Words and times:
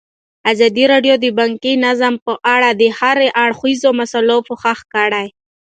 ازادي 0.51 0.83
راډیو 0.93 1.15
د 1.23 1.25
بانکي 1.39 1.73
نظام 1.87 2.15
په 2.25 2.33
اړه 2.55 2.69
د 2.81 2.83
هر 2.99 3.17
اړخیزو 3.45 3.89
مسایلو 3.99 4.37
پوښښ 4.47 4.79
کړی. 4.93 5.27